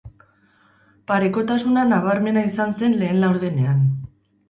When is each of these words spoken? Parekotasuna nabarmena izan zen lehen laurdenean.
Parekotasuna 1.11 1.85
nabarmena 1.91 2.47
izan 2.51 2.77
zen 2.83 3.01
lehen 3.05 3.25
laurdenean. 3.25 3.89